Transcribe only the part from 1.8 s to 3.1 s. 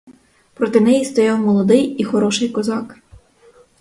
і хороший козак.